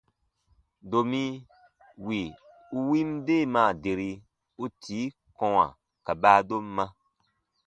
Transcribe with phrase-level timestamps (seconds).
[0.89, 1.23] Domi
[2.05, 2.19] wì
[2.75, 4.09] u win deemaa deri,
[4.63, 5.65] u tii kɔ̃wa
[6.05, 6.85] ka baadomma.